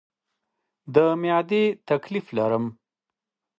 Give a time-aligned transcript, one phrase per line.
[0.93, 2.65] د معدې تکلیف لرم